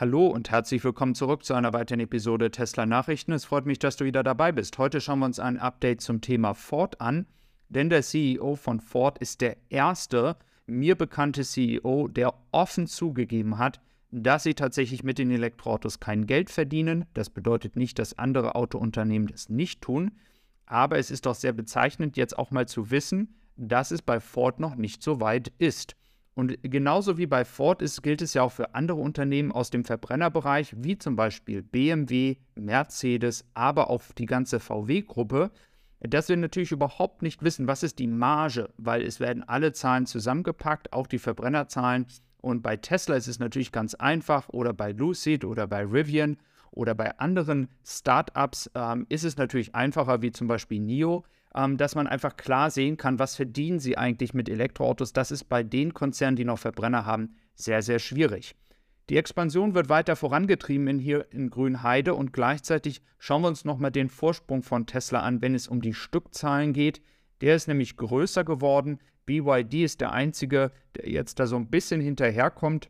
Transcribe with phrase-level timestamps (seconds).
[0.00, 3.32] Hallo und herzlich willkommen zurück zu einer weiteren Episode Tesla Nachrichten.
[3.32, 4.78] Es freut mich, dass du wieder dabei bist.
[4.78, 7.26] Heute schauen wir uns ein Update zum Thema Ford an,
[7.68, 13.82] denn der CEO von Ford ist der erste mir bekannte CEO, der offen zugegeben hat,
[14.10, 17.04] dass sie tatsächlich mit den Elektroautos kein Geld verdienen.
[17.12, 20.12] Das bedeutet nicht, dass andere Autounternehmen das nicht tun,
[20.64, 24.60] aber es ist doch sehr bezeichnend, jetzt auch mal zu wissen, dass es bei Ford
[24.60, 25.94] noch nicht so weit ist.
[26.40, 29.84] Und genauso wie bei Ford ist, gilt es ja auch für andere Unternehmen aus dem
[29.84, 35.50] Verbrennerbereich, wie zum Beispiel BMW, Mercedes, aber auch die ganze VW-Gruppe,
[36.00, 40.06] dass wir natürlich überhaupt nicht wissen, was ist die Marge, weil es werden alle Zahlen
[40.06, 42.06] zusammengepackt, auch die Verbrennerzahlen.
[42.40, 46.38] Und bei Tesla ist es natürlich ganz einfach oder bei Lucid oder bei Rivian
[46.70, 51.22] oder bei anderen Startups ähm, ist es natürlich einfacher, wie zum Beispiel NIO
[51.54, 55.12] ähm, dass man einfach klar sehen kann, was verdienen sie eigentlich mit Elektroautos.
[55.12, 58.54] Das ist bei den Konzernen, die noch Verbrenner haben, sehr, sehr schwierig.
[59.10, 63.90] Die Expansion wird weiter vorangetrieben in hier in Grünheide und gleichzeitig schauen wir uns nochmal
[63.90, 67.02] den Vorsprung von Tesla an, wenn es um die Stückzahlen geht.
[67.40, 69.00] Der ist nämlich größer geworden.
[69.26, 72.88] BYD ist der einzige, der jetzt da so ein bisschen hinterherkommt.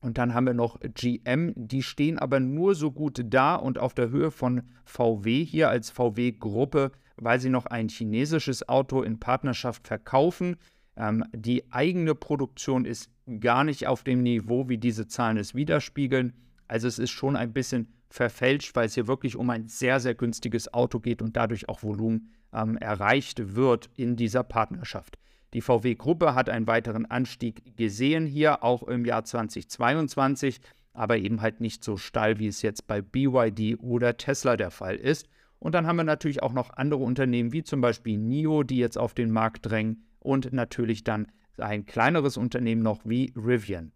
[0.00, 3.94] Und dann haben wir noch GM, die stehen aber nur so gut da und auf
[3.94, 9.86] der Höhe von VW hier als VW-Gruppe weil sie noch ein chinesisches Auto in Partnerschaft
[9.86, 10.56] verkaufen.
[10.96, 16.32] Ähm, die eigene Produktion ist gar nicht auf dem Niveau, wie diese Zahlen es widerspiegeln.
[16.66, 20.14] Also es ist schon ein bisschen verfälscht, weil es hier wirklich um ein sehr, sehr
[20.14, 25.18] günstiges Auto geht und dadurch auch Volumen ähm, erreicht wird in dieser Partnerschaft.
[25.54, 30.60] Die VW-Gruppe hat einen weiteren Anstieg gesehen hier, auch im Jahr 2022,
[30.92, 34.96] aber eben halt nicht so steil, wie es jetzt bei BYD oder Tesla der Fall
[34.96, 35.28] ist.
[35.58, 38.98] Und dann haben wir natürlich auch noch andere Unternehmen wie zum Beispiel NIO, die jetzt
[38.98, 43.92] auf den Markt drängen und natürlich dann ein kleineres Unternehmen noch wie Rivian.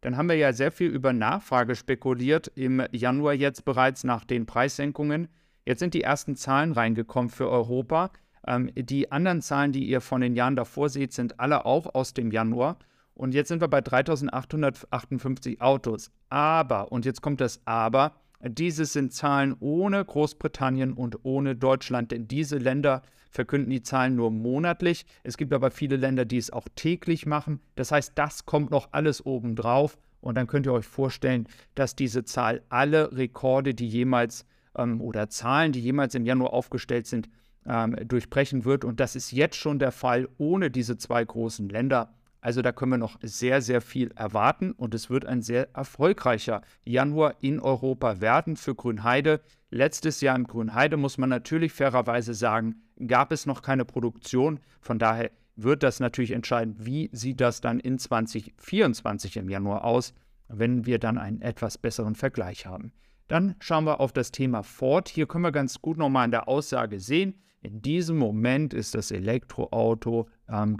[0.00, 4.46] Dann haben wir ja sehr viel über Nachfrage spekuliert im Januar jetzt bereits nach den
[4.46, 5.28] Preissenkungen.
[5.64, 8.10] Jetzt sind die ersten Zahlen reingekommen für Europa.
[8.46, 12.14] Ähm, die anderen Zahlen, die ihr von den Jahren davor seht, sind alle auch aus
[12.14, 12.78] dem Januar.
[13.14, 16.10] Und jetzt sind wir bei 3858 Autos.
[16.30, 22.28] Aber, und jetzt kommt das Aber, dieses sind Zahlen ohne Großbritannien und ohne Deutschland, denn
[22.28, 25.06] diese Länder verkünden die Zahlen nur monatlich.
[25.22, 27.60] Es gibt aber viele Länder, die es auch täglich machen.
[27.76, 29.98] Das heißt, das kommt noch alles obendrauf.
[30.20, 35.28] Und dann könnt ihr euch vorstellen, dass diese Zahl alle Rekorde, die jemals ähm, oder
[35.28, 37.28] Zahlen, die jemals im Januar aufgestellt sind,
[37.66, 38.84] ähm, durchbrechen wird.
[38.84, 42.12] Und das ist jetzt schon der Fall ohne diese zwei großen Länder.
[42.42, 46.62] Also da können wir noch sehr, sehr viel erwarten und es wird ein sehr erfolgreicher
[46.84, 49.40] Januar in Europa werden für Grünheide.
[49.70, 54.58] Letztes Jahr in Grünheide muss man natürlich fairerweise sagen, gab es noch keine Produktion.
[54.80, 60.12] Von daher wird das natürlich entscheiden, wie sieht das dann in 2024 im Januar aus,
[60.48, 62.92] wenn wir dann einen etwas besseren Vergleich haben.
[63.28, 65.08] Dann schauen wir auf das Thema Ford.
[65.08, 69.12] Hier können wir ganz gut nochmal in der Aussage sehen, in diesem Moment ist das
[69.12, 70.76] Elektroauto-Geschäft ähm,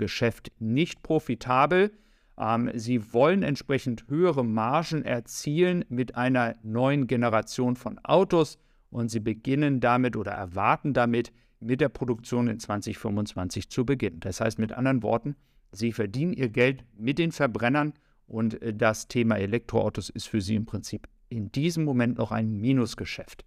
[0.58, 1.92] nicht profitabel.
[2.38, 8.58] Ähm, sie wollen entsprechend höhere Margen erzielen mit einer neuen Generation von Autos
[8.90, 14.20] und sie beginnen damit oder erwarten damit, mit der Produktion in 2025 zu beginnen.
[14.20, 15.36] Das heißt mit anderen Worten,
[15.70, 17.94] sie verdienen ihr Geld mit den Verbrennern
[18.26, 22.60] und äh, das Thema Elektroautos ist für sie im Prinzip in diesem Moment noch ein
[22.60, 23.44] Minusgeschäft.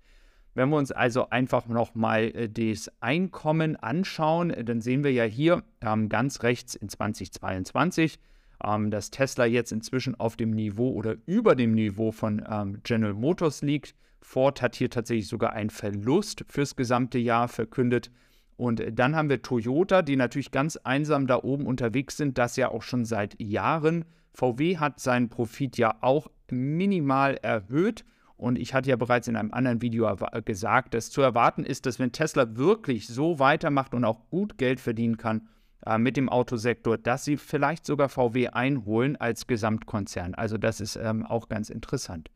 [0.55, 5.25] Wenn wir uns also einfach nochmal äh, das Einkommen anschauen, äh, dann sehen wir ja
[5.25, 8.17] hier ähm, ganz rechts in 2022,
[8.63, 13.13] ähm, dass Tesla jetzt inzwischen auf dem Niveau oder über dem Niveau von ähm, General
[13.13, 13.95] Motors liegt.
[14.21, 18.09] Ford hat hier tatsächlich sogar einen Verlust fürs gesamte Jahr verkündet.
[18.55, 22.55] Und äh, dann haben wir Toyota, die natürlich ganz einsam da oben unterwegs sind, das
[22.55, 24.05] ja auch schon seit Jahren.
[24.33, 28.05] VW hat seinen Profit ja auch minimal erhöht
[28.37, 30.13] und ich hatte ja bereits in einem anderen Video
[30.43, 34.79] gesagt, dass zu erwarten ist, dass wenn Tesla wirklich so weitermacht und auch gut Geld
[34.79, 35.47] verdienen kann
[35.85, 40.35] äh, mit dem Autosektor, dass sie vielleicht sogar VW einholen als Gesamtkonzern.
[40.35, 42.29] Also das ist ähm, auch ganz interessant.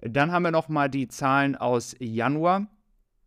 [0.00, 2.68] Dann haben wir nochmal die Zahlen aus Januar.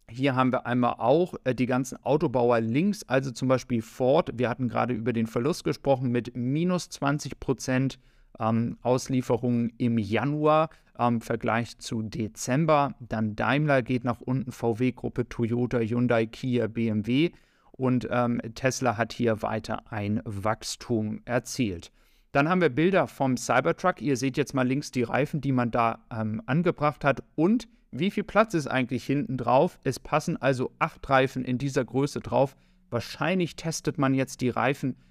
[0.09, 4.31] Hier haben wir einmal auch äh, die ganzen Autobauer links, also zum Beispiel Ford.
[4.35, 7.99] Wir hatten gerade über den Verlust gesprochen mit minus 20 Prozent
[8.39, 10.69] ähm, Auslieferungen im Januar
[10.99, 12.93] im Vergleich zu Dezember.
[12.99, 17.31] Dann Daimler geht nach unten, VW-Gruppe, Toyota, Hyundai, Kia, BMW
[17.71, 21.91] und ähm, Tesla hat hier weiter ein Wachstum erzielt.
[22.33, 24.01] Dann haben wir Bilder vom Cybertruck.
[24.01, 28.11] Ihr seht jetzt mal links die Reifen, die man da ähm, angebracht hat und wie
[28.11, 29.79] viel Platz ist eigentlich hinten drauf.
[29.83, 32.55] Es passen also acht Reifen in dieser Größe drauf.
[32.91, 35.08] Wahrscheinlich testet man jetzt die Reifen ähm,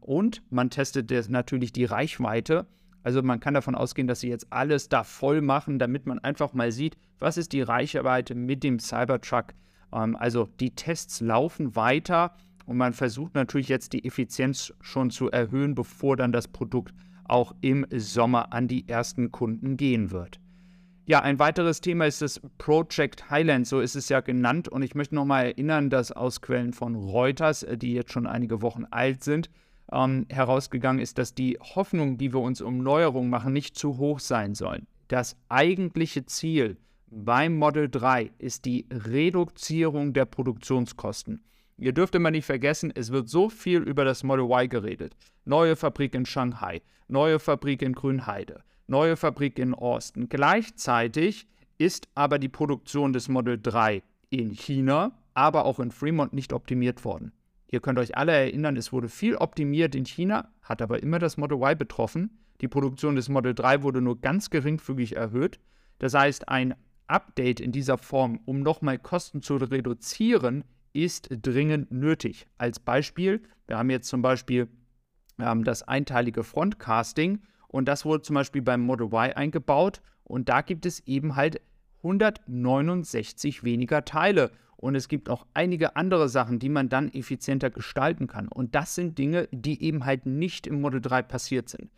[0.00, 2.66] und man testet natürlich die Reichweite
[3.02, 6.52] Also man kann davon ausgehen, dass sie jetzt alles da voll machen, damit man einfach
[6.54, 9.54] mal sieht, was ist die Reichweite mit dem Cybertruck.
[9.92, 12.34] Ähm, also die Tests laufen weiter
[12.66, 16.94] und man versucht natürlich jetzt die Effizienz schon zu erhöhen, bevor dann das Produkt
[17.24, 20.40] auch im Sommer an die ersten Kunden gehen wird.
[21.06, 24.68] Ja, ein weiteres Thema ist das Project Highland, so ist es ja genannt.
[24.68, 28.62] Und ich möchte nochmal erinnern, dass aus Quellen von Reuters, äh, die jetzt schon einige
[28.62, 29.50] Wochen alt sind,
[29.92, 34.18] ähm, herausgegangen ist, dass die Hoffnungen, die wir uns um Neuerungen machen, nicht zu hoch
[34.18, 34.86] sein sollen.
[35.08, 36.78] Das eigentliche Ziel
[37.10, 41.44] beim Model 3 ist die Reduzierung der Produktionskosten.
[41.76, 45.16] Ihr dürft immer nicht vergessen, es wird so viel über das Model Y geredet.
[45.44, 50.28] Neue Fabrik in Shanghai, neue Fabrik in Grünheide, neue Fabrik in Austin.
[50.28, 51.46] Gleichzeitig
[51.78, 57.04] ist aber die Produktion des Model 3 in China, aber auch in Fremont nicht optimiert
[57.04, 57.32] worden.
[57.68, 61.36] Ihr könnt euch alle erinnern, es wurde viel optimiert in China, hat aber immer das
[61.36, 62.38] Model Y betroffen.
[62.60, 65.58] Die Produktion des Model 3 wurde nur ganz geringfügig erhöht.
[65.98, 66.74] Das heißt, ein
[67.06, 72.46] Update in dieser Form, um nochmal Kosten zu reduzieren, ist dringend nötig.
[72.56, 74.68] Als Beispiel, wir haben jetzt zum Beispiel
[75.38, 77.40] ähm, das einteilige Frontcasting
[77.74, 81.60] und das wurde zum Beispiel beim Model Y eingebaut und da gibt es eben halt
[82.04, 84.52] 169 weniger Teile.
[84.76, 88.46] Und es gibt auch einige andere Sachen, die man dann effizienter gestalten kann.
[88.46, 91.90] Und das sind Dinge, die eben halt nicht im Model 3 passiert sind.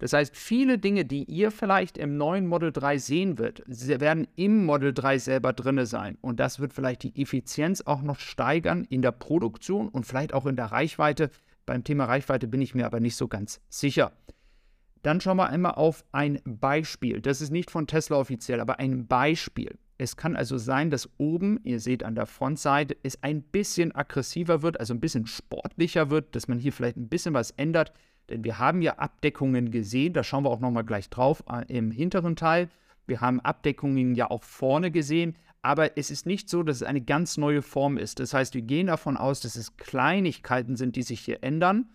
[0.00, 4.66] Das heißt, viele Dinge, die ihr vielleicht im neuen Model 3 sehen wird, werden im
[4.66, 6.18] Model 3 selber drin sein.
[6.20, 10.44] Und das wird vielleicht die Effizienz auch noch steigern in der Produktion und vielleicht auch
[10.44, 11.30] in der Reichweite.
[11.64, 14.12] Beim Thema Reichweite bin ich mir aber nicht so ganz sicher.
[15.02, 17.20] Dann schauen wir einmal auf ein Beispiel.
[17.20, 19.78] Das ist nicht von Tesla offiziell, aber ein Beispiel.
[19.98, 24.62] Es kann also sein, dass oben, ihr seht an der Frontseite, es ein bisschen aggressiver
[24.62, 27.92] wird, also ein bisschen sportlicher wird, dass man hier vielleicht ein bisschen was ändert.
[28.28, 31.90] Denn wir haben ja Abdeckungen gesehen, da schauen wir auch nochmal gleich drauf äh, im
[31.90, 32.68] hinteren Teil.
[33.06, 37.00] Wir haben Abdeckungen ja auch vorne gesehen, aber es ist nicht so, dass es eine
[37.00, 38.20] ganz neue Form ist.
[38.20, 41.90] Das heißt, wir gehen davon aus, dass es Kleinigkeiten sind, die sich hier ändern.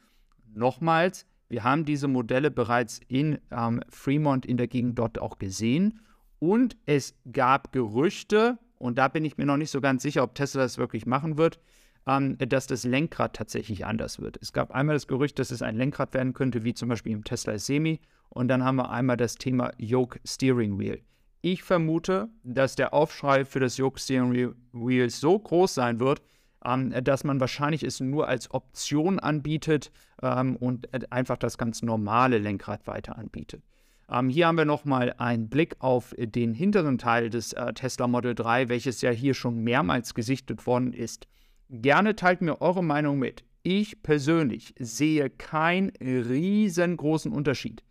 [0.54, 6.01] Nochmals, wir haben diese Modelle bereits in ähm, Fremont in der Gegend dort auch gesehen.
[6.39, 10.35] Und es gab Gerüchte, und da bin ich mir noch nicht so ganz sicher, ob
[10.35, 11.59] Tesla das wirklich machen wird,
[12.05, 14.38] ähm, dass das Lenkrad tatsächlich anders wird.
[14.41, 17.23] Es gab einmal das Gerücht, dass es ein Lenkrad werden könnte, wie zum Beispiel im
[17.23, 17.99] Tesla Semi.
[18.29, 21.01] Und dann haben wir einmal das Thema Yoke Steering Wheel.
[21.41, 26.21] Ich vermute, dass der Aufschrei für das Yoke Steering Wheel so groß sein wird,
[26.65, 32.38] ähm, dass man wahrscheinlich es nur als Option anbietet ähm, und einfach das ganz normale
[32.38, 33.63] Lenkrad weiter anbietet.
[34.09, 38.36] Ähm, hier haben wir nochmal einen Blick auf den hinteren Teil des äh, Tesla Model
[38.36, 41.27] 3, welches ja hier schon mehrmals gesichtet worden ist.
[41.69, 43.44] Gerne teilt mir eure Meinung mit.
[43.63, 47.83] Ich persönlich sehe keinen riesengroßen Unterschied.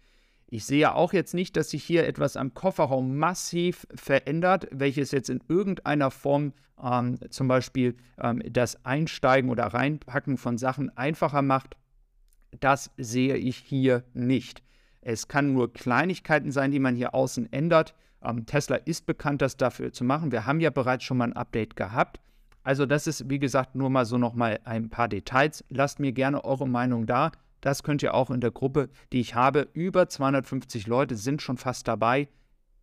[0.48, 5.28] Ich sehe auch jetzt nicht, dass sich hier etwas am Kofferraum massiv verändert, welches jetzt
[5.28, 6.52] in irgendeiner Form
[6.82, 11.76] ähm, zum Beispiel ähm, das Einsteigen oder Reinpacken von Sachen einfacher macht.
[12.60, 14.62] Das sehe ich hier nicht.
[15.00, 17.94] Es kann nur Kleinigkeiten sein, die man hier außen ändert.
[18.22, 20.32] Ähm, Tesla ist bekannt, das dafür zu machen.
[20.32, 22.20] Wir haben ja bereits schon mal ein Update gehabt.
[22.62, 25.64] Also das ist, wie gesagt, nur mal so nochmal ein paar Details.
[25.69, 27.31] Lasst mir gerne eure Meinung da.
[27.61, 29.69] Das könnt ihr auch in der Gruppe, die ich habe.
[29.73, 32.29] Über 250 Leute sind schon fast dabei.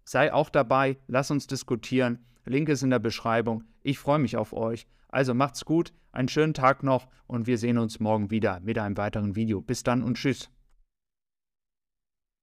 [0.04, 2.20] Sei auch dabei, lass uns diskutieren.
[2.46, 3.64] Link ist in der Beschreibung.
[3.84, 4.88] Ich freue mich auf euch.
[5.08, 8.98] Also macht's gut, einen schönen Tag noch und wir sehen uns morgen wieder mit einem
[8.98, 9.62] weiteren Video.
[9.62, 10.50] Bis dann und tschüss.